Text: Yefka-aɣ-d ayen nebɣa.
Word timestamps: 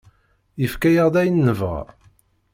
Yefka-aɣ-d 0.61 1.15
ayen 1.21 1.41
nebɣa. 1.47 1.81